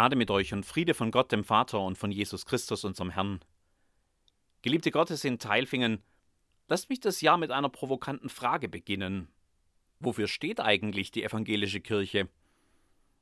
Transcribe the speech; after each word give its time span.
Gnade 0.00 0.16
mit 0.16 0.30
euch 0.30 0.54
und 0.54 0.64
Friede 0.64 0.94
von 0.94 1.10
Gott 1.10 1.30
dem 1.30 1.44
Vater 1.44 1.78
und 1.78 1.98
von 1.98 2.10
Jesus 2.10 2.46
Christus 2.46 2.84
unserem 2.84 3.10
Herrn. 3.10 3.40
Geliebte 4.62 4.90
Gottes 4.90 5.24
in 5.24 5.38
Teilfingen, 5.38 6.02
lasst 6.68 6.88
mich 6.88 7.00
das 7.00 7.20
Jahr 7.20 7.36
mit 7.36 7.50
einer 7.50 7.68
provokanten 7.68 8.30
Frage 8.30 8.70
beginnen. 8.70 9.28
Wofür 9.98 10.26
steht 10.26 10.58
eigentlich 10.58 11.10
die 11.10 11.22
evangelische 11.22 11.82
Kirche? 11.82 12.30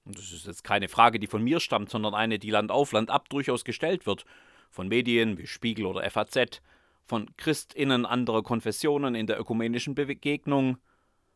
Das 0.04 0.30
ist 0.30 0.46
jetzt 0.46 0.62
keine 0.62 0.86
Frage, 0.86 1.18
die 1.18 1.26
von 1.26 1.42
mir 1.42 1.58
stammt, 1.58 1.90
sondern 1.90 2.14
eine, 2.14 2.38
die 2.38 2.50
Land 2.50 2.70
auf, 2.70 2.92
Land 2.92 3.10
ab 3.10 3.28
durchaus 3.28 3.64
gestellt 3.64 4.06
wird. 4.06 4.24
Von 4.70 4.86
Medien 4.86 5.36
wie 5.36 5.48
Spiegel 5.48 5.84
oder 5.84 6.08
FAZ, 6.08 6.62
von 7.02 7.28
Christinnen 7.36 8.06
anderer 8.06 8.44
Konfessionen 8.44 9.16
in 9.16 9.26
der 9.26 9.40
ökumenischen 9.40 9.96
Begegnung, 9.96 10.78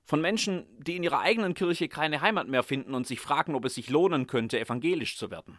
von 0.05 0.21
Menschen, 0.21 0.67
die 0.79 0.97
in 0.97 1.03
ihrer 1.03 1.21
eigenen 1.21 1.55
Kirche 1.55 1.89
keine 1.89 2.21
Heimat 2.21 2.49
mehr 2.49 2.63
finden 2.63 2.95
und 2.95 3.07
sich 3.07 3.21
fragen, 3.21 3.55
ob 3.55 3.65
es 3.65 3.75
sich 3.75 3.89
lohnen 3.91 4.27
könnte, 4.27 4.59
evangelisch 4.59 5.17
zu 5.17 5.31
werden. 5.31 5.59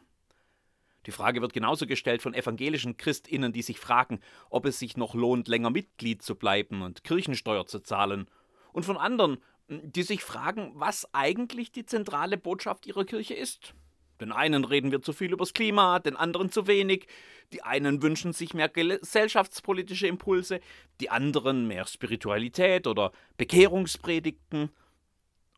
Die 1.05 1.11
Frage 1.11 1.41
wird 1.41 1.53
genauso 1.53 1.85
gestellt 1.85 2.21
von 2.21 2.33
evangelischen 2.33 2.97
Christinnen, 2.97 3.51
die 3.51 3.61
sich 3.61 3.79
fragen, 3.79 4.21
ob 4.49 4.65
es 4.65 4.79
sich 4.79 4.95
noch 4.95 5.15
lohnt, 5.15 5.47
länger 5.47 5.69
Mitglied 5.69 6.21
zu 6.21 6.35
bleiben 6.35 6.81
und 6.81 7.03
Kirchensteuer 7.03 7.65
zu 7.65 7.79
zahlen, 7.79 8.29
und 8.71 8.85
von 8.85 8.97
anderen, 8.97 9.37
die 9.67 10.03
sich 10.03 10.23
fragen, 10.23 10.71
was 10.75 11.13
eigentlich 11.13 11.71
die 11.71 11.85
zentrale 11.85 12.37
Botschaft 12.37 12.87
ihrer 12.87 13.05
Kirche 13.05 13.35
ist. 13.35 13.75
Den 14.23 14.31
einen 14.31 14.63
reden 14.63 14.91
wir 14.91 15.01
zu 15.01 15.11
viel 15.11 15.33
übers 15.33 15.51
Klima, 15.51 15.99
den 15.99 16.15
anderen 16.15 16.49
zu 16.49 16.65
wenig. 16.65 17.07
Die 17.51 17.61
einen 17.61 18.01
wünschen 18.01 18.31
sich 18.31 18.53
mehr 18.53 18.69
gesellschaftspolitische 18.69 20.07
Impulse, 20.07 20.61
die 21.01 21.09
anderen 21.09 21.67
mehr 21.67 21.85
Spiritualität 21.85 22.87
oder 22.87 23.11
Bekehrungspredigten. 23.35 24.69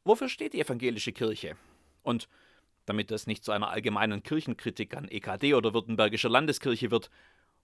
Wofür 0.03 0.29
steht 0.29 0.53
die 0.53 0.61
evangelische 0.61 1.11
Kirche? 1.11 1.57
Und 2.01 2.27
damit 2.87 3.11
das 3.11 3.27
nicht 3.27 3.43
zu 3.43 3.51
einer 3.51 3.69
allgemeinen 3.69 4.23
Kirchenkritik 4.23 4.97
an 4.97 5.09
EKD 5.09 5.53
oder 5.53 5.75
Württembergischer 5.75 6.29
Landeskirche 6.29 6.89
wird, 6.89 7.11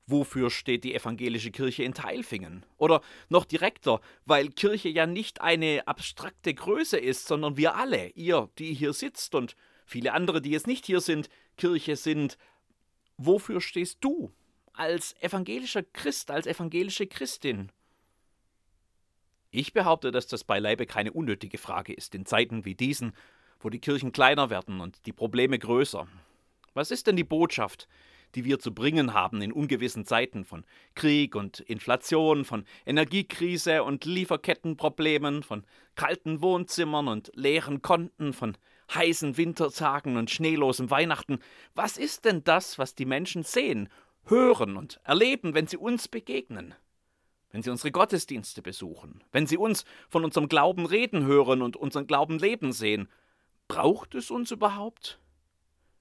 wofür 0.06 0.52
steht 0.52 0.84
die 0.84 0.94
evangelische 0.94 1.50
Kirche 1.50 1.82
in 1.82 1.96
Teilfingen? 1.96 2.64
Oder 2.78 3.02
noch 3.30 3.46
direkter, 3.46 4.02
weil 4.26 4.50
Kirche 4.50 4.90
ja 4.90 5.08
nicht 5.08 5.42
eine 5.42 5.88
abstrakte 5.88 6.54
Größe 6.54 7.00
ist, 7.00 7.26
sondern 7.26 7.58
wir 7.58 7.76
alle, 7.76 8.10
ihr, 8.10 8.50
die 8.60 8.76
hier 8.76 8.94
sitzt 8.94 9.34
und 9.34 9.56
viele 9.92 10.14
andere, 10.14 10.42
die 10.42 10.52
jetzt 10.52 10.68
nicht 10.68 10.86
hier 10.86 11.02
sind, 11.02 11.30
Kirche 11.58 11.98
sind. 11.98 12.38
Wofür 13.18 13.60
stehst 13.60 13.98
du 14.02 14.32
als 14.74 15.16
evangelischer 15.22 15.84
Christ, 15.84 16.32
als 16.32 16.48
evangelische 16.48 17.08
Christin? 17.08 17.72
Ich 19.52 19.74
behaupte, 19.74 20.12
dass 20.12 20.28
das 20.28 20.46
beileibe 20.46 20.86
keine 20.86 21.12
unnötige 21.12 21.58
Frage 21.58 21.94
ist 21.94 22.16
in 22.16 22.26
Zeiten 22.26 22.64
wie 22.64 22.74
diesen, 22.74 23.12
wo 23.60 23.70
die 23.70 23.80
Kirchen 23.80 24.14
kleiner 24.14 24.50
werden 24.50 24.80
und 24.80 25.06
die 25.06 25.12
Probleme 25.12 25.60
größer. 25.60 26.08
Was 26.74 26.90
ist 26.90 27.08
denn 27.08 27.18
die 27.18 27.26
Botschaft, 27.26 27.90
die 28.34 28.46
wir 28.46 28.60
zu 28.60 28.74
bringen 28.74 29.14
haben 29.14 29.42
in 29.42 29.52
ungewissen 29.52 30.06
Zeiten 30.06 30.46
von 30.46 30.64
Krieg 30.96 31.36
und 31.36 31.60
Inflation, 31.60 32.46
von 32.46 32.64
Energiekrise 32.86 33.84
und 33.84 34.06
Lieferkettenproblemen, 34.06 35.44
von 35.44 35.66
kalten 35.96 36.42
Wohnzimmern 36.42 37.10
und 37.10 37.30
leeren 37.36 37.82
Konten, 37.82 38.32
von 38.32 38.56
heißen 38.94 39.38
Wintertagen 39.38 40.18
und 40.18 40.30
schneelosem 40.30 40.90
Weihnachten. 40.90 41.40
Was 41.76 41.98
ist 41.98 42.26
denn 42.26 42.44
das, 42.44 42.78
was 42.78 42.96
die 42.96 43.06
Menschen 43.06 43.44
sehen, 43.44 43.90
hören 44.26 44.78
und 44.78 45.00
erleben, 45.04 45.54
wenn 45.54 45.68
sie 45.68 45.78
uns 45.78 46.08
begegnen? 46.08 46.76
Wenn 47.52 47.64
sie 47.64 47.70
unsere 47.70 47.92
Gottesdienste 47.92 48.62
besuchen, 48.62 49.24
wenn 49.32 49.46
sie 49.46 49.58
uns 49.58 49.84
von 50.10 50.24
unserem 50.24 50.48
Glauben 50.48 50.86
reden 50.86 51.26
hören 51.26 51.62
und 51.62 51.76
unseren 51.76 52.08
Glauben 52.08 52.40
leben 52.40 52.72
sehen, 52.72 53.10
braucht 53.68 54.16
es 54.16 54.32
uns 54.32 54.52
überhaupt? 54.52 55.20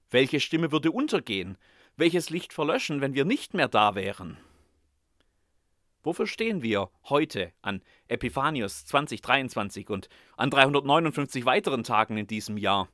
Welche 0.09 0.39
Stimme 0.39 0.71
würde 0.71 0.91
untergehen? 0.91 1.57
Welches 1.97 2.29
Licht 2.29 2.53
verlöschen, 2.53 3.01
wenn 3.01 3.13
wir 3.13 3.25
nicht 3.25 3.53
mehr 3.53 3.67
da 3.67 3.95
wären? 3.95 4.37
Wofür 6.03 6.25
stehen 6.25 6.63
wir 6.63 6.89
heute 7.09 7.53
an 7.61 7.83
Epiphanius 8.07 8.85
2023 8.85 9.89
und 9.91 10.09
an 10.35 10.49
359 10.49 11.45
weiteren 11.45 11.83
Tagen 11.83 12.17
in 12.17 12.25
diesem 12.25 12.57
Jahr? 12.57 12.89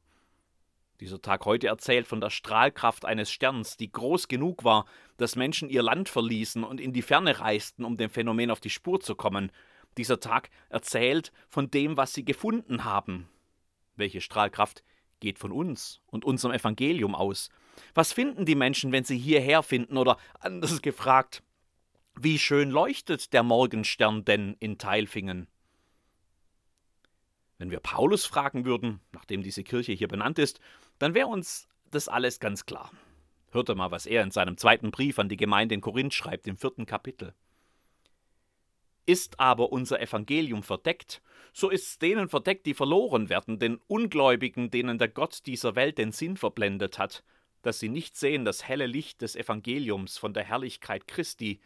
Dieser 1.00 1.22
Tag 1.22 1.45
heute 1.45 1.68
erzählt 1.68 2.06
von 2.06 2.19
der 2.19 2.31
Strahlkraft 2.31 3.06
eines 3.06 3.31
Sterns, 3.31 3.78
die 3.78 3.91
groß 3.91 4.28
genug 4.28 4.66
war, 4.66 4.85
dass 5.16 5.38
Menschen 5.38 5.69
ihr 5.69 5.84
Land 5.84 6.09
verließen 6.09 6.66
und 6.66 6.81
in 6.81 6.91
die 6.91 7.01
Ferne 7.01 7.40
reisten, 7.40 7.85
um 7.85 7.95
dem 7.95 8.09
Phänomen 8.09 8.51
auf 8.51 8.59
die 8.59 8.72
Spur 8.72 9.00
zu 9.00 9.16
kommen. 9.16 9.51
Dieser 9.95 10.19
Tag 10.19 10.50
erzählt 10.68 11.31
von 11.47 11.72
dem, 11.72 11.95
was 11.95 12.13
sie 12.13 12.25
gefunden 12.25 12.84
haben. 12.84 13.29
Welche 13.95 14.19
Strahlkraft 14.19 14.84
geht 15.22 15.39
von 15.39 15.53
uns 15.53 16.01
und 16.07 16.25
unserem 16.25 16.53
Evangelium 16.53 17.16
aus? 17.16 17.50
Was 17.94 18.12
finden 18.12 18.45
die 18.45 18.56
Menschen, 18.56 18.91
wenn 18.91 19.06
sie 19.06 19.18
hierher 19.18 19.63
finden? 19.63 19.97
Oder 19.97 20.18
anders 20.39 20.81
gefragt, 20.81 21.44
wie 22.20 22.40
schön 22.40 22.72
leuchtet 22.72 23.34
der 23.34 23.44
Morgenstern 23.44 24.26
denn 24.26 24.56
in 24.60 24.78
Teilfingen? 24.78 25.48
Wenn 27.58 27.72
wir 27.72 27.80
Paulus 27.80 28.26
fragen 28.26 28.66
würden, 28.66 29.00
nachdem 29.14 29.42
diese 29.42 29.64
Kirche 29.64 29.94
hier 29.94 30.08
benannt 30.08 30.40
ist, 30.40 30.60
dann 31.00 31.14
wäre 31.14 31.28
uns 31.28 31.68
das 31.92 32.08
alles 32.08 32.40
ganz 32.40 32.66
klar. 32.66 32.92
Hört 33.52 33.74
mal, 33.76 33.92
was 33.92 34.06
er 34.06 34.24
in 34.24 34.32
seinem 34.32 34.58
zweiten 34.58 34.92
Brief 34.92 35.20
an 35.20 35.30
die 35.30 35.38
Gemeinde 35.38 35.76
in 35.76 35.82
Korinth 35.82 36.14
schreibt, 36.14 36.48
im 36.48 36.58
vierten 36.58 36.86
Kapitel. 36.86 37.34
Ist 39.06 39.40
aber 39.40 39.72
unser 39.72 40.02
Evangelium 40.02 40.64
verdeckt, 40.64 41.22
so 41.54 41.70
ist's 41.70 41.98
denen 41.98 42.30
verdeckt, 42.30 42.66
die 42.66 42.74
verloren 42.74 43.30
werden, 43.30 43.58
den 43.58 43.80
Ungläubigen, 43.88 44.70
denen 44.70 44.98
der 44.98 45.08
Gott 45.08 45.46
dieser 45.46 45.76
Welt 45.76 45.98
den 45.98 46.12
Sinn 46.12 46.36
verblendet 46.36 47.00
hat, 47.00 47.24
dass 47.62 47.80
sie 47.80 47.90
nicht 47.90 48.18
sehen 48.18 48.44
das 48.44 48.68
helle 48.68 48.86
Licht 48.86 49.22
des 49.22 49.36
Evangeliums 49.36 50.18
von 50.18 50.34
der 50.34 50.44
Herrlichkeit 50.44 51.08
Christi, 51.08 51.62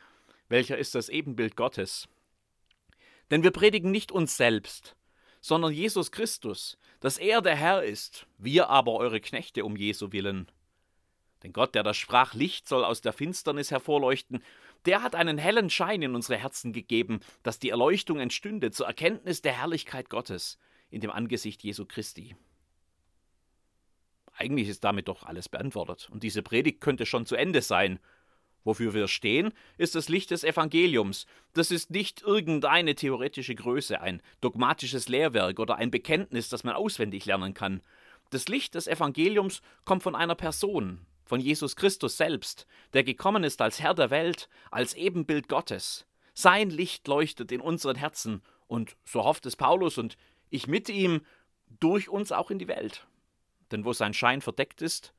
welcher 0.51 0.77
ist 0.77 0.93
das 0.95 1.09
Ebenbild 1.09 1.55
Gottes. 1.55 2.07
Denn 3.31 3.43
wir 3.43 3.51
predigen 3.51 3.89
nicht 3.89 4.11
uns 4.11 4.37
selbst, 4.37 4.95
sondern 5.39 5.71
Jesus 5.71 6.11
Christus, 6.11 6.77
dass 6.99 7.17
er 7.17 7.41
der 7.41 7.55
Herr 7.55 7.83
ist, 7.83 8.27
wir 8.37 8.69
aber 8.69 8.93
eure 8.93 9.21
Knechte 9.21 9.65
um 9.65 9.75
Jesu 9.75 10.11
willen. 10.11 10.51
Denn 11.41 11.53
Gott, 11.53 11.73
der 11.73 11.83
da 11.83 11.93
sprach, 11.93 12.33
Licht 12.33 12.67
soll 12.67 12.83
aus 12.83 13.01
der 13.01 13.13
Finsternis 13.13 13.71
hervorleuchten, 13.71 14.43
der 14.85 15.01
hat 15.01 15.15
einen 15.15 15.37
hellen 15.37 15.69
Schein 15.69 16.01
in 16.01 16.15
unsere 16.15 16.37
Herzen 16.37 16.73
gegeben, 16.73 17.21
dass 17.43 17.57
die 17.57 17.69
Erleuchtung 17.69 18.19
entstünde 18.19 18.71
zur 18.71 18.87
Erkenntnis 18.87 19.41
der 19.41 19.53
Herrlichkeit 19.53 20.09
Gottes 20.09 20.59
in 20.89 21.01
dem 21.01 21.11
Angesicht 21.11 21.63
Jesu 21.63 21.85
Christi. 21.85 22.35
Eigentlich 24.33 24.67
ist 24.67 24.83
damit 24.83 25.07
doch 25.07 25.23
alles 25.23 25.49
beantwortet, 25.49 26.09
und 26.11 26.23
diese 26.23 26.41
Predigt 26.41 26.81
könnte 26.81 27.05
schon 27.05 27.25
zu 27.25 27.35
Ende 27.35 27.61
sein, 27.61 27.99
Wofür 28.63 28.93
wir 28.93 29.07
stehen, 29.07 29.53
ist 29.77 29.95
das 29.95 30.07
Licht 30.07 30.31
des 30.31 30.43
Evangeliums. 30.43 31.25
Das 31.53 31.71
ist 31.71 31.89
nicht 31.89 32.21
irgendeine 32.21 32.93
theoretische 32.95 33.55
Größe, 33.55 34.01
ein 34.01 34.21
dogmatisches 34.39 35.09
Lehrwerk 35.09 35.59
oder 35.59 35.75
ein 35.75 35.89
Bekenntnis, 35.89 36.49
das 36.49 36.63
man 36.63 36.75
auswendig 36.75 37.25
lernen 37.25 37.53
kann. 37.53 37.81
Das 38.29 38.47
Licht 38.47 38.75
des 38.75 38.87
Evangeliums 38.87 39.61
kommt 39.83 40.03
von 40.03 40.15
einer 40.15 40.35
Person, 40.35 41.05
von 41.25 41.39
Jesus 41.39 41.75
Christus 41.75 42.17
selbst, 42.17 42.67
der 42.93 43.03
gekommen 43.03 43.43
ist 43.43 43.61
als 43.61 43.79
Herr 43.79 43.93
der 43.93 44.09
Welt, 44.11 44.47
als 44.69 44.93
Ebenbild 44.93 45.49
Gottes. 45.49 46.05
Sein 46.33 46.69
Licht 46.69 47.07
leuchtet 47.07 47.51
in 47.51 47.61
unseren 47.61 47.95
Herzen 47.95 48.41
und, 48.67 48.95
so 49.05 49.23
hofft 49.23 49.45
es 49.47 49.55
Paulus 49.55 49.97
und 49.97 50.17
ich 50.49 50.67
mit 50.67 50.87
ihm, 50.87 51.25
durch 51.79 52.09
uns 52.09 52.31
auch 52.31 52.51
in 52.51 52.59
die 52.59 52.67
Welt. 52.67 53.07
Denn 53.71 53.85
wo 53.85 53.93
sein 53.93 54.13
Schein 54.13 54.41
verdeckt 54.41 54.81
ist, 54.81 55.13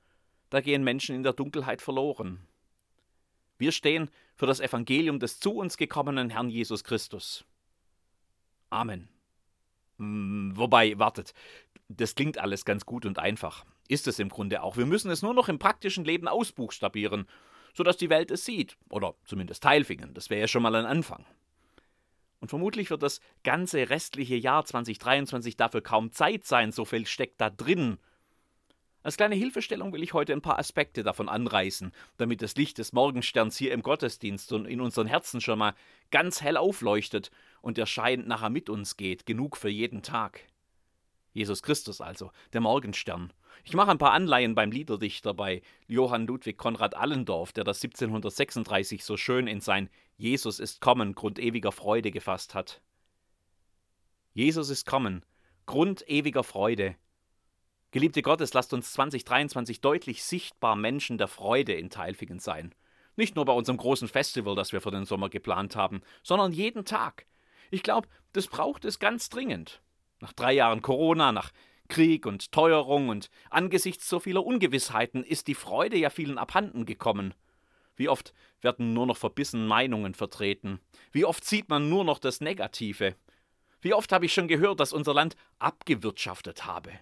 da 0.50 0.60
gehen 0.60 0.84
Menschen 0.84 1.16
in 1.16 1.22
der 1.22 1.32
Dunkelheit 1.32 1.82
verloren. 1.82 2.46
Wir 3.62 3.70
stehen 3.70 4.10
für 4.34 4.46
das 4.46 4.58
Evangelium 4.58 5.20
des 5.20 5.38
zu 5.38 5.52
uns 5.52 5.76
gekommenen 5.76 6.30
Herrn 6.30 6.50
Jesus 6.50 6.82
Christus. 6.82 7.44
Amen. 8.70 9.08
Hm, 9.98 10.50
wobei, 10.56 10.98
wartet, 10.98 11.32
das 11.88 12.16
klingt 12.16 12.38
alles 12.38 12.64
ganz 12.64 12.84
gut 12.84 13.06
und 13.06 13.20
einfach. 13.20 13.64
Ist 13.86 14.08
es 14.08 14.18
im 14.18 14.30
Grunde 14.30 14.64
auch. 14.64 14.76
Wir 14.76 14.84
müssen 14.84 15.12
es 15.12 15.22
nur 15.22 15.32
noch 15.32 15.48
im 15.48 15.60
praktischen 15.60 16.04
Leben 16.04 16.26
ausbuchstabieren, 16.26 17.28
sodass 17.72 17.96
die 17.96 18.10
Welt 18.10 18.32
es 18.32 18.44
sieht. 18.44 18.76
Oder 18.90 19.14
zumindest 19.26 19.62
Teilfingen. 19.62 20.12
Das 20.12 20.28
wäre 20.28 20.40
ja 20.40 20.48
schon 20.48 20.64
mal 20.64 20.74
ein 20.74 20.84
Anfang. 20.84 21.24
Und 22.40 22.48
vermutlich 22.48 22.90
wird 22.90 23.04
das 23.04 23.20
ganze 23.44 23.90
restliche 23.90 24.34
Jahr 24.34 24.64
2023 24.64 25.56
dafür 25.56 25.82
kaum 25.82 26.10
Zeit 26.10 26.44
sein, 26.46 26.72
so 26.72 26.84
viel 26.84 27.06
steckt 27.06 27.40
da 27.40 27.48
drin 27.48 27.98
als 29.02 29.16
kleine 29.16 29.34
Hilfestellung 29.34 29.92
will 29.92 30.02
ich 30.02 30.12
heute 30.12 30.32
ein 30.32 30.42
paar 30.42 30.58
Aspekte 30.58 31.02
davon 31.02 31.28
anreißen, 31.28 31.92
damit 32.18 32.40
das 32.42 32.54
Licht 32.56 32.78
des 32.78 32.92
Morgensterns 32.92 33.56
hier 33.56 33.72
im 33.72 33.82
Gottesdienst 33.82 34.52
und 34.52 34.66
in 34.66 34.80
unseren 34.80 35.06
Herzen 35.06 35.40
schon 35.40 35.58
mal 35.58 35.74
ganz 36.10 36.40
hell 36.40 36.56
aufleuchtet 36.56 37.30
und 37.62 37.78
der 37.78 37.86
Schein 37.86 38.26
nachher 38.26 38.50
mit 38.50 38.70
uns 38.70 38.96
geht, 38.96 39.26
genug 39.26 39.56
für 39.56 39.68
jeden 39.68 40.02
Tag. 40.02 40.40
Jesus 41.32 41.62
Christus 41.62 42.00
also, 42.00 42.30
der 42.52 42.60
Morgenstern. 42.60 43.32
Ich 43.64 43.74
mache 43.74 43.90
ein 43.90 43.98
paar 43.98 44.12
Anleihen 44.12 44.54
beim 44.54 44.70
Liederdichter 44.70 45.34
bei 45.34 45.62
Johann 45.86 46.26
Ludwig 46.26 46.58
Konrad 46.58 46.94
Allendorf, 46.94 47.52
der 47.52 47.64
das 47.64 47.82
1736 47.82 49.04
so 49.04 49.16
schön 49.16 49.46
in 49.46 49.60
sein 49.60 49.88
Jesus 50.16 50.60
ist 50.60 50.80
kommen, 50.80 51.14
Grund 51.14 51.38
ewiger 51.38 51.72
Freude 51.72 52.10
gefasst 52.10 52.54
hat. 52.54 52.80
Jesus 54.34 54.70
ist 54.70 54.86
kommen, 54.86 55.24
Grund 55.66 56.08
ewiger 56.08 56.44
Freude, 56.44 56.96
Geliebte 57.92 58.22
Gottes, 58.22 58.54
lasst 58.54 58.72
uns 58.72 58.90
2023 58.94 59.82
deutlich 59.82 60.24
sichtbar 60.24 60.76
Menschen 60.76 61.18
der 61.18 61.28
Freude 61.28 61.74
in 61.74 61.90
Teilfingen 61.90 62.38
sein. 62.38 62.74
Nicht 63.16 63.36
nur 63.36 63.44
bei 63.44 63.52
unserem 63.52 63.76
großen 63.76 64.08
Festival, 64.08 64.54
das 64.54 64.72
wir 64.72 64.80
für 64.80 64.90
den 64.90 65.04
Sommer 65.04 65.28
geplant 65.28 65.76
haben, 65.76 66.00
sondern 66.22 66.52
jeden 66.52 66.86
Tag. 66.86 67.26
Ich 67.70 67.82
glaube, 67.82 68.08
das 68.32 68.46
braucht 68.46 68.86
es 68.86 68.98
ganz 68.98 69.28
dringend. 69.28 69.82
Nach 70.20 70.32
drei 70.32 70.54
Jahren 70.54 70.80
Corona, 70.80 71.32
nach 71.32 71.52
Krieg 71.88 72.24
und 72.24 72.50
Teuerung 72.50 73.10
und 73.10 73.28
angesichts 73.50 74.08
so 74.08 74.20
vieler 74.20 74.46
Ungewissheiten 74.46 75.22
ist 75.22 75.46
die 75.46 75.54
Freude 75.54 75.98
ja 75.98 76.08
vielen 76.08 76.38
abhanden 76.38 76.86
gekommen. 76.86 77.34
Wie 77.94 78.08
oft 78.08 78.32
werden 78.62 78.94
nur 78.94 79.04
noch 79.04 79.18
verbissen 79.18 79.66
Meinungen 79.66 80.14
vertreten? 80.14 80.80
Wie 81.10 81.26
oft 81.26 81.44
sieht 81.44 81.68
man 81.68 81.90
nur 81.90 82.04
noch 82.04 82.18
das 82.18 82.40
Negative? 82.40 83.16
Wie 83.82 83.92
oft 83.92 84.12
habe 84.12 84.24
ich 84.24 84.32
schon 84.32 84.48
gehört, 84.48 84.80
dass 84.80 84.94
unser 84.94 85.12
Land 85.12 85.36
abgewirtschaftet 85.58 86.64
habe? 86.64 86.92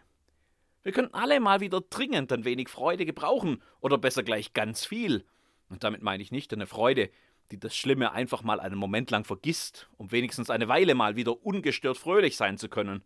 Wir 0.83 0.93
könnten 0.93 1.15
alle 1.15 1.41
mal 1.41 1.61
wieder 1.61 1.83
dringend 1.83 2.33
ein 2.33 2.45
wenig 2.45 2.69
Freude 2.69 3.05
gebrauchen, 3.05 3.63
oder 3.81 3.99
besser 3.99 4.23
gleich 4.23 4.55
ganz 4.55 4.87
viel. 4.87 5.27
Und 5.69 5.85
damit 5.85 6.03
meine 6.03 6.23
ich 6.23 6.33
nicht 6.33 6.53
eine 6.53 6.67
Freude, 6.67 7.11
die 7.51 7.59
das 7.59 7.77
Schlimme 7.77 8.13
einfach 8.13 8.43
mal 8.43 8.61
einen 8.61 8.79
Moment 8.79 9.11
lang 9.11 9.25
vergisst, 9.25 9.89
um 9.97 10.11
wenigstens 10.13 10.51
eine 10.51 10.69
Weile 10.69 10.95
mal 10.95 11.17
wieder 11.17 11.45
ungestört 11.45 11.99
fröhlich 11.99 12.37
sein 12.37 12.59
zu 12.59 12.69
können. 12.69 13.03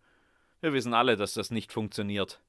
Wir 0.60 0.72
wissen 0.72 0.94
alle, 0.94 1.16
dass 1.16 1.34
das 1.34 1.50
nicht 1.50 1.72
funktioniert. 1.72 2.40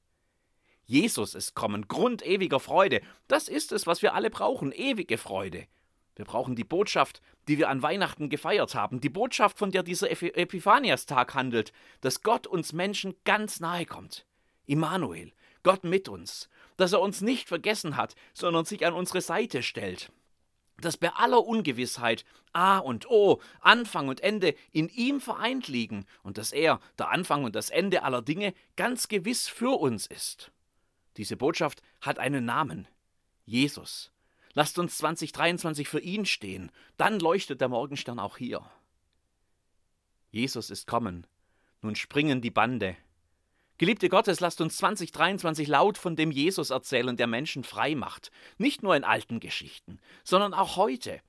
Jesus 0.84 1.34
ist 1.34 1.54
kommen, 1.54 1.88
Grund 1.88 2.24
ewiger 2.24 2.60
Freude. 2.60 3.00
Das 3.26 3.48
ist 3.48 3.72
es, 3.72 3.86
was 3.86 4.02
wir 4.02 4.14
alle 4.14 4.30
brauchen, 4.30 4.72
ewige 4.72 5.18
Freude. 5.18 5.66
Wir 6.14 6.24
brauchen 6.24 6.54
die 6.54 6.64
Botschaft, 6.64 7.20
die 7.48 7.58
wir 7.58 7.68
an 7.68 7.82
Weihnachten 7.82 8.30
gefeiert 8.30 8.74
haben, 8.74 9.00
die 9.00 9.10
Botschaft, 9.10 9.58
von 9.58 9.70
der 9.70 9.82
dieser 9.82 10.10
Epiphaniastag 10.10 11.34
handelt, 11.34 11.72
dass 12.00 12.22
Gott 12.22 12.46
uns 12.46 12.72
Menschen 12.72 13.14
ganz 13.24 13.60
nahe 13.60 13.84
kommt. 13.84 14.24
Immanuel, 14.66 15.32
Gott 15.62 15.84
mit 15.84 16.08
uns, 16.08 16.48
dass 16.76 16.92
er 16.92 17.00
uns 17.00 17.20
nicht 17.20 17.48
vergessen 17.48 17.96
hat, 17.96 18.14
sondern 18.34 18.64
sich 18.64 18.84
an 18.86 18.94
unsere 18.94 19.20
Seite 19.20 19.62
stellt, 19.62 20.12
dass 20.78 20.96
bei 20.96 21.10
aller 21.12 21.44
Ungewissheit 21.44 22.24
A 22.52 22.78
und 22.78 23.10
O, 23.10 23.40
Anfang 23.60 24.08
und 24.08 24.20
Ende 24.20 24.54
in 24.72 24.88
ihm 24.88 25.20
vereint 25.20 25.68
liegen 25.68 26.06
und 26.22 26.38
dass 26.38 26.52
er, 26.52 26.80
der 26.98 27.10
Anfang 27.10 27.44
und 27.44 27.54
das 27.54 27.70
Ende 27.70 28.02
aller 28.02 28.22
Dinge, 28.22 28.54
ganz 28.76 29.08
gewiss 29.08 29.48
für 29.48 29.78
uns 29.78 30.06
ist. 30.06 30.52
Diese 31.16 31.36
Botschaft 31.36 31.82
hat 32.00 32.18
einen 32.18 32.44
Namen 32.44 32.88
Jesus. 33.44 34.10
Lasst 34.52 34.78
uns 34.78 34.98
2023 34.98 35.88
für 35.88 36.00
ihn 36.00 36.26
stehen, 36.26 36.72
dann 36.96 37.20
leuchtet 37.20 37.60
der 37.60 37.68
Morgenstern 37.68 38.18
auch 38.18 38.36
hier. 38.36 38.68
Jesus 40.30 40.70
ist 40.70 40.86
kommen, 40.86 41.26
nun 41.82 41.94
springen 41.94 42.40
die 42.40 42.50
Bande, 42.50 42.96
Geliebte 43.78 44.08
Gottes, 44.08 44.40
lasst 44.40 44.62
uns 44.62 44.78
2023 44.78 45.68
laut 45.68 45.98
von 45.98 46.16
dem 46.16 46.30
Jesus 46.30 46.70
erzählen, 46.70 47.14
der 47.14 47.26
Menschen 47.26 47.62
frei 47.62 47.94
macht. 47.94 48.30
Nicht 48.56 48.82
nur 48.82 48.96
in 48.96 49.04
alten 49.04 49.38
Geschichten, 49.38 49.98
sondern 50.24 50.54
auch 50.54 50.76
heute. 50.76 51.20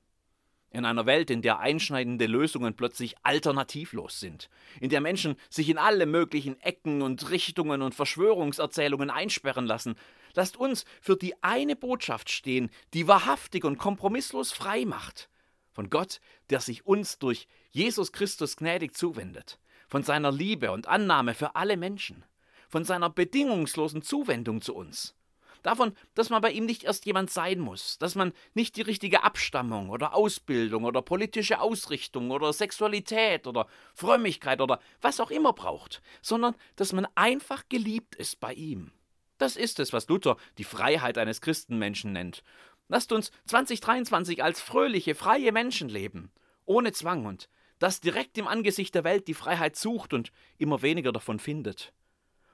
In 0.69 0.85
einer 0.85 1.05
Welt, 1.05 1.29
in 1.29 1.41
der 1.41 1.59
einschneidende 1.59 2.25
Lösungen 2.25 2.73
plötzlich 2.73 3.15
alternativlos 3.23 4.21
sind, 4.21 4.49
in 4.79 4.89
der 4.89 5.01
Menschen 5.01 5.35
sich 5.49 5.67
in 5.67 5.77
alle 5.77 6.05
möglichen 6.05 6.57
Ecken 6.61 7.01
und 7.01 7.29
Richtungen 7.29 7.81
und 7.81 7.95
Verschwörungserzählungen 7.95 9.09
einsperren 9.09 9.65
lassen, 9.65 9.95
lasst 10.33 10.55
uns 10.55 10.85
für 11.01 11.17
die 11.17 11.41
eine 11.43 11.75
Botschaft 11.75 12.29
stehen, 12.29 12.69
die 12.93 13.09
wahrhaftig 13.09 13.65
und 13.65 13.77
kompromisslos 13.77 14.53
frei 14.53 14.85
macht. 14.85 15.29
Von 15.71 15.89
Gott, 15.89 16.21
der 16.49 16.61
sich 16.61 16.85
uns 16.85 17.19
durch 17.19 17.47
Jesus 17.71 18.13
Christus 18.13 18.55
gnädig 18.55 18.95
zuwendet, 18.95 19.59
von 19.89 20.03
seiner 20.03 20.31
Liebe 20.31 20.71
und 20.71 20.87
Annahme 20.87 21.33
für 21.33 21.55
alle 21.55 21.75
Menschen 21.75 22.23
von 22.67 22.83
seiner 22.83 23.09
bedingungslosen 23.09 24.01
Zuwendung 24.01 24.61
zu 24.61 24.75
uns. 24.75 25.15
Davon, 25.63 25.93
dass 26.13 26.29
man 26.29 26.41
bei 26.41 26.51
ihm 26.51 26.65
nicht 26.65 26.83
erst 26.83 27.05
jemand 27.05 27.29
sein 27.29 27.59
muss, 27.59 27.97
dass 27.97 28.15
man 28.15 28.33
nicht 28.53 28.75
die 28.75 28.81
richtige 28.81 29.23
Abstammung 29.23 29.89
oder 29.89 30.13
Ausbildung 30.13 30.83
oder 30.85 31.01
politische 31.01 31.59
Ausrichtung 31.59 32.31
oder 32.31 32.53
Sexualität 32.53 33.47
oder 33.47 33.67
Frömmigkeit 33.93 34.61
oder 34.61 34.79
was 35.01 35.19
auch 35.19 35.31
immer 35.31 35.53
braucht, 35.53 36.01
sondern 36.21 36.55
dass 36.75 36.93
man 36.93 37.07
einfach 37.15 37.67
geliebt 37.69 38.15
ist 38.15 38.39
bei 38.39 38.53
ihm. 38.53 38.91
Das 39.37 39.55
ist 39.55 39.79
es, 39.79 39.93
was 39.93 40.07
Luther 40.07 40.37
die 40.57 40.63
Freiheit 40.63 41.17
eines 41.17 41.41
Christenmenschen 41.41 42.13
nennt. 42.13 42.43
Lasst 42.87 43.11
uns 43.11 43.31
2023 43.47 44.43
als 44.43 44.61
fröhliche, 44.61 45.15
freie 45.15 45.51
Menschen 45.51 45.89
leben, 45.89 46.31
ohne 46.65 46.93
Zwang 46.93 47.25
und 47.25 47.49
das 47.79 47.99
direkt 47.99 48.37
im 48.37 48.47
Angesicht 48.47 48.95
der 48.95 49.03
Welt 49.03 49.27
die 49.27 49.35
Freiheit 49.35 49.75
sucht 49.75 50.13
und 50.13 50.31
immer 50.57 50.81
weniger 50.81 51.11
davon 51.11 51.39
findet 51.39 51.93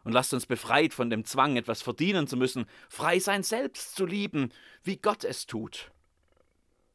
und 0.03 0.11
lasst 0.11 0.33
uns 0.33 0.45
befreit 0.45 0.94
von 0.94 1.09
dem 1.09 1.25
Zwang, 1.25 1.55
etwas 1.55 1.81
verdienen 1.81 2.27
zu 2.27 2.38
müssen, 2.38 2.65
frei 2.89 3.19
sein 3.19 3.44
selbst 3.44 3.95
zu 3.95 4.05
lieben, 4.05 4.51
wie 4.83 4.97
Gott 4.97 5.23
es 5.23 5.45
tut. 5.45 5.91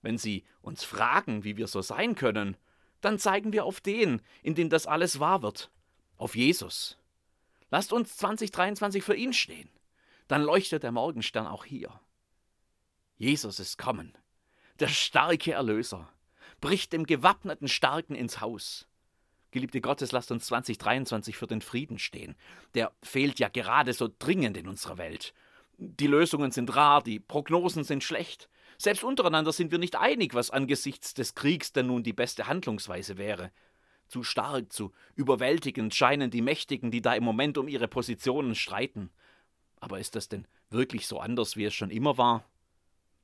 Wenn 0.02 0.18
Sie 0.18 0.44
uns 0.60 0.84
fragen, 0.84 1.44
wie 1.44 1.56
wir 1.56 1.66
so 1.66 1.82
sein 1.82 2.14
können, 2.14 2.56
dann 3.00 3.18
zeigen 3.18 3.52
wir 3.52 3.64
auf 3.64 3.80
den, 3.80 4.22
in 4.42 4.54
dem 4.54 4.68
das 4.68 4.86
alles 4.86 5.20
wahr 5.20 5.42
wird, 5.42 5.70
auf 6.16 6.36
Jesus. 6.36 6.98
Lasst 7.70 7.92
uns 7.92 8.16
2023 8.16 9.02
für 9.02 9.14
ihn 9.14 9.32
stehen, 9.32 9.70
dann 10.26 10.42
leuchtet 10.42 10.82
der 10.82 10.92
Morgenstern 10.92 11.46
auch 11.46 11.64
hier. 11.64 12.00
Jesus 13.16 13.58
ist 13.60 13.78
kommen, 13.78 14.16
der 14.78 14.88
starke 14.88 15.52
Erlöser, 15.52 16.08
bricht 16.60 16.92
dem 16.92 17.04
gewappneten 17.04 17.68
Starken 17.68 18.14
ins 18.14 18.40
Haus. 18.40 18.86
Geliebte 19.50 19.80
Gottes, 19.80 20.12
lasst 20.12 20.30
uns 20.30 20.46
2023 20.46 21.36
für 21.36 21.46
den 21.46 21.62
Frieden 21.62 21.98
stehen. 21.98 22.36
Der 22.74 22.92
fehlt 23.02 23.38
ja 23.38 23.48
gerade 23.48 23.92
so 23.92 24.08
dringend 24.18 24.56
in 24.56 24.68
unserer 24.68 24.98
Welt. 24.98 25.32
Die 25.78 26.06
Lösungen 26.06 26.50
sind 26.50 26.74
rar, 26.74 27.02
die 27.02 27.20
Prognosen 27.20 27.84
sind 27.84 28.04
schlecht. 28.04 28.48
Selbst 28.78 29.04
untereinander 29.04 29.52
sind 29.52 29.70
wir 29.70 29.78
nicht 29.78 29.96
einig, 29.96 30.34
was 30.34 30.50
angesichts 30.50 31.14
des 31.14 31.34
Kriegs 31.34 31.72
denn 31.72 31.86
nun 31.86 32.02
die 32.02 32.12
beste 32.12 32.46
Handlungsweise 32.46 33.16
wäre. 33.16 33.50
Zu 34.08 34.22
stark, 34.22 34.72
zu 34.72 34.92
überwältigend 35.14 35.94
scheinen 35.94 36.30
die 36.30 36.42
Mächtigen, 36.42 36.90
die 36.90 37.02
da 37.02 37.14
im 37.14 37.24
Moment 37.24 37.58
um 37.58 37.68
ihre 37.68 37.88
Positionen 37.88 38.54
streiten. 38.54 39.10
Aber 39.80 39.98
ist 39.98 40.16
das 40.16 40.28
denn 40.28 40.46
wirklich 40.70 41.06
so 41.06 41.20
anders, 41.20 41.56
wie 41.56 41.64
es 41.64 41.74
schon 41.74 41.90
immer 41.90 42.18
war? 42.18 42.44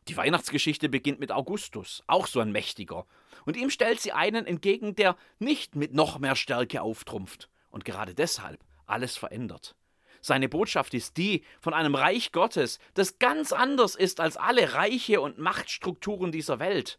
Die 0.08 0.16
Weihnachtsgeschichte 0.16 0.88
beginnt 0.88 1.20
mit 1.20 1.32
Augustus, 1.32 2.02
auch 2.06 2.26
so 2.26 2.40
ein 2.40 2.52
Mächtiger. 2.52 3.06
Und 3.46 3.56
ihm 3.56 3.70
stellt 3.70 4.00
sie 4.00 4.12
einen 4.12 4.46
entgegen, 4.46 4.94
der 4.94 5.16
nicht 5.38 5.76
mit 5.76 5.94
noch 5.94 6.18
mehr 6.18 6.36
Stärke 6.36 6.82
auftrumpft 6.82 7.48
und 7.70 7.84
gerade 7.84 8.14
deshalb 8.14 8.62
alles 8.86 9.16
verändert. 9.16 9.74
Seine 10.20 10.48
Botschaft 10.48 10.94
ist 10.94 11.16
die 11.16 11.42
von 11.60 11.74
einem 11.74 11.94
Reich 11.94 12.32
Gottes, 12.32 12.78
das 12.94 13.18
ganz 13.18 13.52
anders 13.52 13.94
ist 13.94 14.20
als 14.20 14.36
alle 14.36 14.74
Reiche 14.74 15.20
und 15.20 15.38
Machtstrukturen 15.38 16.32
dieser 16.32 16.58
Welt. 16.58 16.98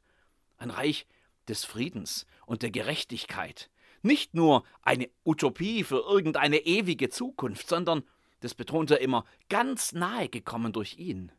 Ein 0.57 0.69
Reich 0.69 1.07
des 1.47 1.65
Friedens 1.65 2.25
und 2.45 2.61
der 2.61 2.71
Gerechtigkeit. 2.71 3.69
Nicht 4.01 4.35
nur 4.35 4.63
eine 4.83 5.09
Utopie 5.23 5.83
für 5.83 6.01
irgendeine 6.07 6.57
ewige 6.57 7.09
Zukunft, 7.09 7.67
sondern, 7.67 8.03
das 8.41 8.53
betont 8.53 8.91
er 8.91 9.01
immer, 9.01 9.25
ganz 9.49 9.93
nahe 9.93 10.29
gekommen 10.29 10.73
durch 10.73 10.97
ihn. 10.97 11.31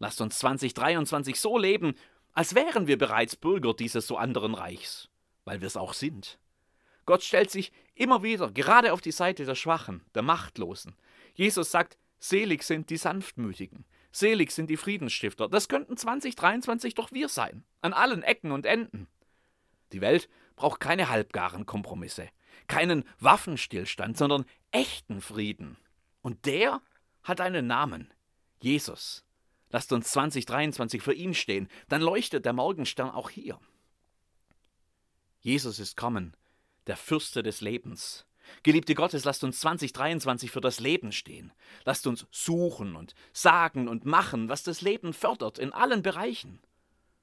Lasst 0.00 0.20
uns 0.22 0.38
2023 0.38 1.38
so 1.38 1.58
leben, 1.58 1.94
als 2.32 2.54
wären 2.54 2.86
wir 2.86 2.98
bereits 2.98 3.36
Bürger 3.36 3.74
dieses 3.74 4.06
so 4.06 4.16
anderen 4.16 4.54
Reichs, 4.54 5.08
weil 5.44 5.60
wir 5.60 5.66
es 5.66 5.76
auch 5.76 5.92
sind. 5.92 6.38
Gott 7.04 7.22
stellt 7.22 7.50
sich 7.50 7.70
immer 7.94 8.22
wieder 8.22 8.50
gerade 8.50 8.92
auf 8.94 9.02
die 9.02 9.12
Seite 9.12 9.44
der 9.44 9.54
Schwachen, 9.54 10.02
der 10.14 10.22
Machtlosen. 10.22 10.96
Jesus 11.34 11.70
sagt, 11.70 11.98
selig 12.18 12.62
sind 12.62 12.88
die 12.88 12.96
Sanftmütigen, 12.96 13.84
selig 14.10 14.52
sind 14.52 14.70
die 14.70 14.78
Friedensstifter. 14.78 15.48
Das 15.48 15.68
könnten 15.68 15.98
2023 15.98 16.94
doch 16.94 17.12
wir 17.12 17.28
sein, 17.28 17.64
an 17.82 17.92
allen 17.92 18.22
Ecken 18.22 18.52
und 18.52 18.64
Enden. 18.64 19.06
Die 19.92 20.00
Welt 20.00 20.30
braucht 20.56 20.80
keine 20.80 21.10
halbgaren 21.10 21.66
Kompromisse, 21.66 22.28
keinen 22.68 23.04
Waffenstillstand, 23.18 24.16
sondern 24.16 24.46
echten 24.70 25.20
Frieden. 25.20 25.76
Und 26.22 26.46
der 26.46 26.80
hat 27.22 27.42
einen 27.42 27.66
Namen, 27.66 28.10
Jesus. 28.62 29.24
Lasst 29.70 29.92
uns 29.92 30.10
2023 30.10 31.02
für 31.02 31.14
ihn 31.14 31.34
stehen, 31.34 31.68
dann 31.88 32.02
leuchtet 32.02 32.44
der 32.44 32.52
Morgenstern 32.52 33.10
auch 33.10 33.30
hier. 33.30 33.58
Jesus 35.40 35.78
ist 35.78 35.96
kommen, 35.96 36.36
der 36.86 36.96
Fürste 36.96 37.42
des 37.42 37.60
Lebens. 37.60 38.26
Geliebte 38.62 38.94
Gottes, 38.94 39.24
lasst 39.24 39.44
uns 39.44 39.60
2023 39.60 40.50
für 40.50 40.60
das 40.60 40.80
Leben 40.80 41.12
stehen. 41.12 41.52
Lasst 41.84 42.06
uns 42.06 42.26
suchen 42.30 42.96
und 42.96 43.14
sagen 43.32 43.88
und 43.88 44.04
machen, 44.04 44.48
was 44.48 44.62
das 44.62 44.80
Leben 44.80 45.12
fördert 45.12 45.58
in 45.58 45.72
allen 45.72 46.02
Bereichen. 46.02 46.60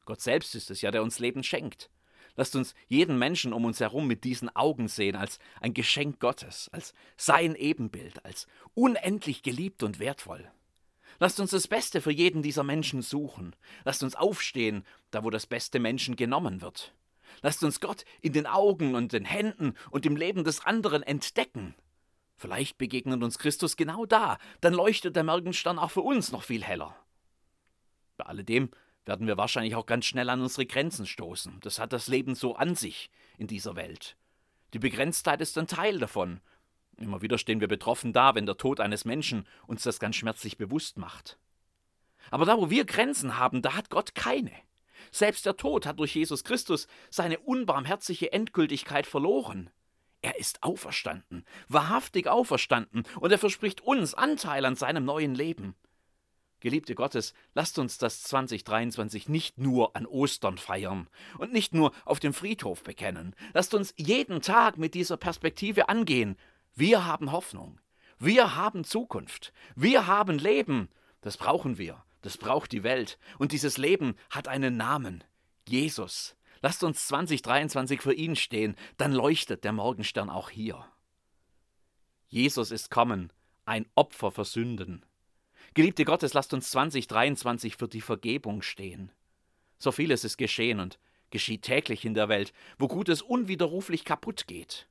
Gott 0.05 0.21
selbst 0.21 0.55
ist 0.55 0.71
es 0.71 0.81
ja, 0.81 0.89
der 0.89 1.03
uns 1.03 1.19
Leben 1.19 1.43
schenkt. 1.43 1.89
Lasst 2.37 2.55
uns 2.55 2.75
jeden 2.87 3.17
Menschen 3.19 3.51
um 3.51 3.65
uns 3.65 3.79
herum 3.79 4.07
mit 4.07 4.23
diesen 4.23 4.55
Augen 4.55 4.87
sehen, 4.87 5.15
als 5.15 5.39
ein 5.59 5.73
Geschenk 5.73 6.19
Gottes, 6.19 6.69
als 6.71 6.93
sein 7.17 7.55
Ebenbild, 7.55 8.23
als 8.23 8.47
unendlich 8.73 9.43
geliebt 9.43 9.83
und 9.83 9.99
wertvoll. 9.99 10.49
Lasst 11.19 11.39
uns 11.39 11.51
das 11.51 11.67
Beste 11.67 12.01
für 12.01 12.11
jeden 12.11 12.41
dieser 12.41 12.63
Menschen 12.63 13.01
suchen. 13.01 13.55
Lasst 13.83 14.03
uns 14.03 14.15
aufstehen, 14.15 14.85
da 15.11 15.23
wo 15.23 15.29
das 15.29 15.47
beste 15.47 15.79
Menschen 15.79 16.15
genommen 16.15 16.61
wird. 16.61 16.93
Lasst 17.41 17.63
uns 17.63 17.79
Gott 17.79 18.05
in 18.21 18.33
den 18.33 18.45
Augen 18.45 18.95
und 18.95 19.13
den 19.13 19.25
Händen 19.25 19.73
und 19.89 20.05
im 20.05 20.15
Leben 20.15 20.43
des 20.43 20.65
anderen 20.65 21.03
entdecken. 21.03 21.75
Vielleicht 22.35 22.77
begegnet 22.77 23.23
uns 23.23 23.39
Christus 23.39 23.77
genau 23.77 24.05
da, 24.05 24.37
dann 24.61 24.73
leuchtet 24.73 25.15
der 25.15 25.23
Morgenstern 25.23 25.79
auch 25.79 25.91
für 25.91 26.01
uns 26.01 26.31
noch 26.31 26.43
viel 26.43 26.63
heller. 26.63 26.95
Bei 28.15 28.25
alledem 28.25 28.69
werden 29.05 29.25
wir 29.25 29.37
wahrscheinlich 29.37 29.75
auch 29.75 29.85
ganz 29.85 30.05
schnell 30.05 30.29
an 30.29 30.41
unsere 30.41 30.65
Grenzen 30.65 31.07
stoßen. 31.07 31.59
Das 31.61 31.79
hat 31.79 31.93
das 31.93 32.07
Leben 32.07 32.35
so 32.35 32.55
an 32.55 32.75
sich 32.75 33.09
in 33.37 33.47
dieser 33.47 33.75
Welt. 33.75 34.17
Die 34.73 34.79
Begrenztheit 34.79 35.41
ist 35.41 35.57
ein 35.57 35.67
Teil 35.67 35.97
davon. 35.97 36.41
Immer 36.97 37.21
wieder 37.21 37.37
stehen 37.37 37.59
wir 37.59 37.67
betroffen 37.67 38.11
da, 38.11 38.35
wenn 38.35 38.45
der 38.45 38.57
Tod 38.57 38.79
eines 38.79 39.05
Menschen 39.05 39.47
uns 39.67 39.83
das 39.83 39.99
ganz 39.99 40.15
schmerzlich 40.15 40.57
bewusst 40.57 40.97
macht. 40.97 41.37
Aber 42.31 42.45
da, 42.45 42.57
wo 42.57 42.69
wir 42.69 42.85
Grenzen 42.85 43.37
haben, 43.37 43.61
da 43.61 43.75
hat 43.75 43.89
Gott 43.89 44.15
keine. 44.15 44.51
Selbst 45.11 45.45
der 45.45 45.57
Tod 45.57 45.85
hat 45.85 45.99
durch 45.99 46.15
Jesus 46.15 46.43
Christus 46.43 46.87
seine 47.09 47.39
unbarmherzige 47.39 48.33
Endgültigkeit 48.33 49.05
verloren. 49.05 49.69
Er 50.21 50.39
ist 50.39 50.63
auferstanden, 50.63 51.45
wahrhaftig 51.67 52.27
auferstanden, 52.27 53.03
und 53.19 53.31
er 53.31 53.37
verspricht 53.37 53.81
uns 53.81 54.15
Anteil 54.15 54.65
an 54.65 54.75
seinem 54.75 55.05
neuen 55.05 55.35
Leben. 55.35 55.75
Geliebte 56.59 56.95
Gottes, 56.95 57.33
lasst 57.53 57.77
uns 57.77 57.99
das 57.99 58.23
2023 58.23 59.29
nicht 59.29 59.59
nur 59.59 59.95
an 59.95 60.07
Ostern 60.07 60.57
feiern 60.57 61.07
und 61.37 61.53
nicht 61.53 61.75
nur 61.75 61.91
auf 62.03 62.19
dem 62.19 62.33
Friedhof 62.33 62.81
bekennen. 62.81 63.35
Lasst 63.53 63.75
uns 63.75 63.93
jeden 63.95 64.41
Tag 64.41 64.79
mit 64.79 64.95
dieser 64.95 65.17
Perspektive 65.17 65.87
angehen. 65.87 66.35
Wir 66.79 67.05
haben 67.05 67.31
Hoffnung. 67.31 67.79
Wir 68.19 68.55
haben 68.55 68.83
Zukunft. 68.83 69.51
Wir 69.75 70.05
haben 70.05 70.37
Leben. 70.37 70.89
Das 71.21 71.35
brauchen 71.35 71.79
wir. 71.79 72.03
Das 72.21 72.37
braucht 72.37 72.71
die 72.71 72.83
Welt. 72.83 73.17
Und 73.39 73.51
dieses 73.51 73.79
Leben 73.79 74.13
hat 74.29 74.47
einen 74.47 74.77
Namen. 74.77 75.23
Jesus. 75.67 76.35
Lasst 76.61 76.83
uns 76.83 77.07
2023 77.07 77.99
für 77.99 78.13
ihn 78.13 78.35
stehen, 78.35 78.75
dann 78.97 79.11
leuchtet 79.11 79.63
der 79.63 79.71
Morgenstern 79.71 80.29
auch 80.29 80.51
hier. 80.51 80.85
Jesus 82.27 82.69
ist 82.69 82.91
kommen, 82.91 83.33
ein 83.65 83.87
Opfer 83.95 84.29
für 84.29 84.45
Sünden. 84.45 85.03
Geliebte 85.73 86.05
Gottes, 86.05 86.35
lasst 86.35 86.53
uns 86.53 86.69
2023 86.69 87.75
für 87.75 87.87
die 87.87 88.01
Vergebung 88.01 88.61
stehen. 88.61 89.11
So 89.79 89.91
vieles 89.91 90.23
ist 90.23 90.37
geschehen 90.37 90.79
und 90.79 90.99
geschieht 91.31 91.63
täglich 91.63 92.05
in 92.05 92.13
der 92.13 92.29
Welt, 92.29 92.53
wo 92.77 92.87
Gutes 92.87 93.23
unwiderruflich 93.23 94.05
kaputt 94.05 94.45
geht. 94.45 94.87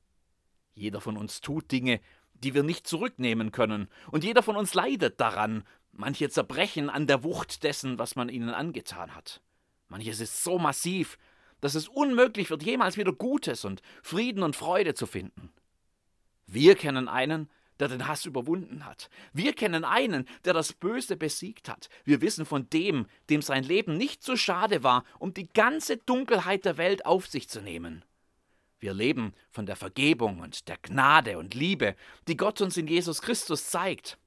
Jeder 0.77 1.01
von 1.01 1.17
uns 1.17 1.41
tut 1.41 1.71
Dinge, 1.71 1.99
die 2.35 2.53
wir 2.53 2.61
nicht 2.61 2.85
zurücknehmen 2.85 3.51
können, 3.51 3.89
und 4.11 4.23
jeder 4.23 4.43
von 4.43 4.55
uns 4.55 4.75
leidet 4.75 5.19
daran, 5.19 5.63
manche 5.91 6.29
zerbrechen 6.29 6.89
an 6.89 7.07
der 7.07 7.23
Wucht 7.23 7.63
dessen, 7.63 7.97
was 7.97 8.15
man 8.15 8.29
ihnen 8.29 8.49
angetan 8.49 9.15
hat. 9.15 9.41
Manches 9.87 10.19
ist 10.19 10.43
so 10.43 10.59
massiv, 10.59 11.17
dass 11.61 11.73
es 11.73 11.87
unmöglich 11.87 12.51
wird, 12.51 12.61
jemals 12.61 12.97
wieder 12.97 13.11
Gutes 13.11 13.65
und 13.65 13.81
Frieden 14.03 14.43
und 14.43 14.55
Freude 14.55 14.93
zu 14.93 15.07
finden. 15.07 15.51
Wir 16.45 16.75
kennen 16.75 17.07
einen, 17.07 17.49
der 17.79 17.87
den 17.87 18.07
Hass 18.07 18.25
überwunden 18.25 18.85
hat. 18.85 19.09
Wir 19.33 19.53
kennen 19.53 19.83
einen, 19.83 20.27
der 20.45 20.53
das 20.53 20.73
Böse 20.73 21.17
besiegt 21.17 21.69
hat. 21.69 21.89
Wir 22.03 22.21
wissen 22.21 22.45
von 22.45 22.69
dem, 22.69 23.07
dem 23.31 23.41
sein 23.41 23.63
Leben 23.63 23.97
nicht 23.97 24.21
zu 24.21 24.37
schade 24.37 24.83
war, 24.83 25.03
um 25.17 25.33
die 25.33 25.47
ganze 25.47 25.97
Dunkelheit 25.97 26.65
der 26.65 26.77
Welt 26.77 27.05
auf 27.05 27.25
sich 27.25 27.49
zu 27.49 27.61
nehmen. 27.61 28.03
Wir 28.79 28.93
leben 28.93 29.33
von 29.49 29.65
der 29.65 29.75
Vergebung 29.75 30.39
und 30.39 30.67
der 30.67 30.77
Gnade 30.77 31.37
und 31.37 31.53
Liebe, 31.53 31.95
die 32.27 32.37
Gott 32.37 32.61
uns 32.61 32.77
in 32.77 32.87
Jesus 32.87 33.21
Christus 33.21 33.69
zeigt. 33.69 34.17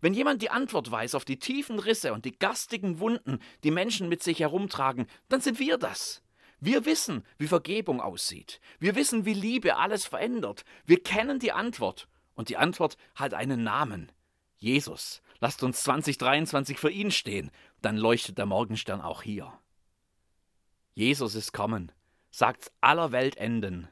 Wenn 0.00 0.14
jemand 0.14 0.42
die 0.42 0.50
Antwort 0.50 0.90
weiß 0.90 1.14
auf 1.14 1.24
die 1.24 1.38
tiefen 1.38 1.78
Risse 1.78 2.12
und 2.12 2.24
die 2.24 2.36
garstigen 2.36 2.98
Wunden, 2.98 3.38
die 3.62 3.70
Menschen 3.70 4.08
mit 4.08 4.22
sich 4.22 4.40
herumtragen, 4.40 5.06
dann 5.28 5.40
sind 5.40 5.58
wir 5.58 5.78
das. 5.78 6.22
Wir 6.60 6.84
wissen, 6.86 7.24
wie 7.38 7.48
Vergebung 7.48 8.00
aussieht. 8.00 8.60
Wir 8.78 8.94
wissen, 8.94 9.24
wie 9.24 9.34
Liebe 9.34 9.76
alles 9.76 10.04
verändert. 10.04 10.64
Wir 10.84 11.02
kennen 11.02 11.38
die 11.38 11.52
Antwort 11.52 12.08
und 12.34 12.48
die 12.48 12.56
Antwort 12.56 12.96
hat 13.14 13.34
einen 13.34 13.64
Namen. 13.64 14.12
Jesus. 14.58 15.22
Lasst 15.40 15.64
uns 15.64 15.82
2023 15.82 16.78
für 16.78 16.90
ihn 16.90 17.10
stehen, 17.10 17.50
dann 17.80 17.96
leuchtet 17.96 18.38
der 18.38 18.46
Morgenstern 18.46 19.00
auch 19.00 19.22
hier. 19.22 19.52
Jesus 20.94 21.34
ist 21.34 21.52
kommen, 21.52 21.90
sagt's 22.32 22.72
aller 22.80 23.12
Welt 23.12 23.36
enden. 23.36 23.86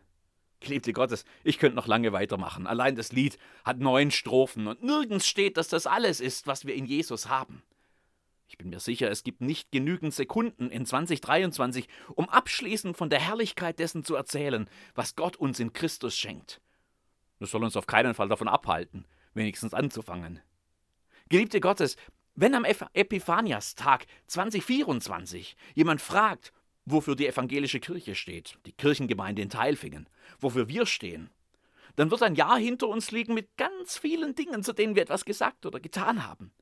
Geliebte 0.58 0.92
Gottes, 0.92 1.24
ich 1.44 1.58
könnte 1.58 1.76
noch 1.76 1.86
lange 1.86 2.12
weitermachen. 2.12 2.66
Allein 2.66 2.96
das 2.96 3.12
Lied 3.12 3.38
hat 3.64 3.78
neun 3.78 4.10
Strophen 4.10 4.66
und 4.66 4.82
nirgends 4.82 5.28
steht, 5.28 5.56
dass 5.56 5.68
das 5.68 5.86
alles 5.86 6.20
ist, 6.20 6.46
was 6.46 6.66
wir 6.66 6.74
in 6.74 6.84
Jesus 6.84 7.28
haben. 7.28 7.62
Ich 8.48 8.58
bin 8.58 8.68
mir 8.68 8.80
sicher, 8.80 9.10
es 9.10 9.22
gibt 9.22 9.40
nicht 9.40 9.70
genügend 9.70 10.12
Sekunden 10.12 10.70
in 10.70 10.84
2023, 10.84 11.88
um 12.14 12.28
abschließend 12.28 12.96
von 12.96 13.08
der 13.08 13.20
Herrlichkeit 13.20 13.78
dessen 13.78 14.04
zu 14.04 14.16
erzählen, 14.16 14.68
was 14.94 15.14
Gott 15.14 15.36
uns 15.36 15.60
in 15.60 15.72
Christus 15.72 16.16
schenkt. 16.16 16.60
Das 17.38 17.52
soll 17.52 17.62
uns 17.62 17.76
auf 17.76 17.86
keinen 17.86 18.12
Fall 18.12 18.28
davon 18.28 18.48
abhalten, 18.48 19.06
wenigstens 19.34 19.72
anzufangen. 19.72 20.40
Geliebte 21.28 21.60
Gottes, 21.60 21.96
wenn 22.34 22.54
am 22.54 22.64
Epiphaniastag 22.64 24.06
2024 24.26 25.56
jemand 25.74 26.00
fragt, 26.00 26.52
wofür 26.84 27.16
die 27.16 27.26
evangelische 27.26 27.80
Kirche 27.80 28.14
steht, 28.14 28.58
die 28.66 28.72
Kirchengemeinde 28.72 29.42
in 29.42 29.50
Teilfingen, 29.50 30.08
wofür 30.40 30.68
wir 30.68 30.86
stehen, 30.86 31.30
dann 31.96 32.10
wird 32.10 32.22
ein 32.22 32.34
Jahr 32.34 32.58
hinter 32.58 32.88
uns 32.88 33.10
liegen 33.10 33.34
mit 33.34 33.56
ganz 33.56 33.98
vielen 33.98 34.34
Dingen, 34.34 34.62
zu 34.62 34.72
denen 34.72 34.94
wir 34.94 35.02
etwas 35.02 35.24
gesagt 35.24 35.66
oder 35.66 35.80
getan 35.80 36.26
haben. 36.26 36.52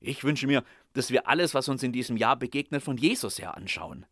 Ich 0.00 0.24
wünsche 0.24 0.46
mir, 0.46 0.64
dass 0.94 1.10
wir 1.10 1.28
alles, 1.28 1.54
was 1.54 1.68
uns 1.68 1.82
in 1.82 1.92
diesem 1.92 2.16
Jahr 2.16 2.36
begegnet, 2.36 2.82
von 2.82 2.96
Jesus 2.96 3.38
her 3.38 3.56
anschauen, 3.56 4.04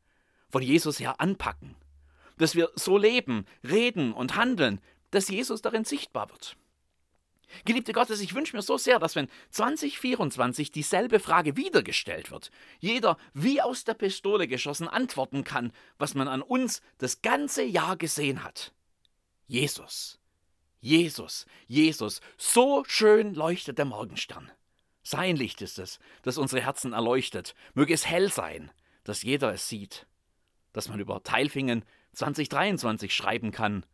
von 0.49 0.63
Jesus 0.63 1.01
her 1.01 1.21
anpacken, 1.21 1.75
dass 2.39 2.55
wir 2.55 2.71
so 2.75 2.97
leben, 2.97 3.45
reden 3.69 4.13
und 4.13 4.37
handeln, 4.37 4.81
dass 5.11 5.29
Jesus 5.29 5.63
darin 5.63 5.85
sichtbar 5.85 6.31
wird. 6.31 6.57
Geliebte 7.65 7.93
Gottes, 7.93 8.21
ich 8.21 8.35
wünsche 8.35 8.57
mir 8.57 8.63
so 8.63 8.77
sehr, 8.77 8.99
dass 8.99 9.17
wenn 9.17 9.29
2024 9.51 10.71
dieselbe 10.71 11.21
Frage 11.21 11.57
wiedergestellt 11.57 12.31
wird, 12.31 12.51
jeder 12.79 13.17
wie 13.35 13.61
aus 13.61 13.85
der 13.85 13.95
Pistole 13.95 14.49
geschossen 14.49 14.89
antworten 14.89 15.45
kann, 15.45 15.73
was 15.99 16.15
man 16.15 16.29
an 16.29 16.43
uns 16.43 16.83
das 16.99 17.23
ganze 17.23 17.63
Jahr 17.63 17.97
gesehen 17.97 18.45
hat. 18.45 18.73
Jesus, 19.47 20.19
Jesus, 20.81 21.47
Jesus, 21.67 22.21
so 22.39 22.85
schön 22.87 23.35
leuchtet 23.35 23.79
der 23.79 23.85
Morgenstern. 23.85 24.51
Sein 25.03 25.37
Licht 25.37 25.61
ist 25.63 25.79
es, 25.79 25.99
das 26.23 26.39
unsere 26.39 26.63
Herzen 26.63 26.93
erleuchtet. 26.93 27.55
Möge 27.75 27.93
es 27.93 28.07
hell 28.07 28.31
sein, 28.31 28.71
dass 29.05 29.23
jeder 29.23 29.53
es 29.53 29.69
sieht. 29.69 30.07
Dass 30.73 30.89
man 30.89 31.01
über 31.01 31.23
Teilfingen 31.23 31.85
2023 32.13 33.13
schreiben 33.13 33.51
kann, 33.51 33.85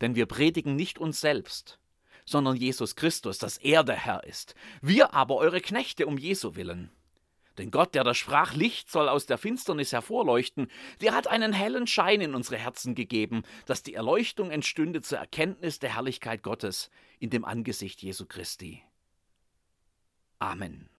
denn 0.00 0.14
wir 0.14 0.26
predigen 0.26 0.74
nicht 0.74 0.98
uns 0.98 1.20
selbst, 1.20 1.78
sondern 2.24 2.56
Jesus 2.56 2.96
Christus, 2.96 3.38
dass 3.38 3.58
er 3.58 3.84
der 3.84 3.96
Herr 3.96 4.24
ist. 4.24 4.54
Wir 4.80 5.14
aber 5.14 5.36
eure 5.36 5.60
Knechte 5.60 6.06
um 6.06 6.18
Jesu 6.18 6.54
willen. 6.54 6.90
Denn 7.58 7.70
Gott, 7.70 7.94
der 7.94 8.04
da 8.04 8.14
sprach, 8.14 8.54
Licht 8.54 8.90
soll 8.90 9.08
aus 9.08 9.26
der 9.26 9.36
Finsternis 9.36 9.92
hervorleuchten, 9.92 10.68
der 11.00 11.14
hat 11.14 11.26
einen 11.26 11.52
hellen 11.52 11.86
Schein 11.86 12.20
in 12.22 12.34
unsere 12.34 12.56
Herzen 12.56 12.94
gegeben, 12.94 13.42
dass 13.66 13.82
die 13.82 13.94
Erleuchtung 13.94 14.50
entstünde 14.50 15.02
zur 15.02 15.18
Erkenntnis 15.18 15.78
der 15.78 15.94
Herrlichkeit 15.94 16.42
Gottes 16.42 16.90
in 17.18 17.28
dem 17.30 17.44
Angesicht 17.44 18.02
Jesu 18.02 18.24
Christi. 18.26 18.82
Amen. 20.38 20.91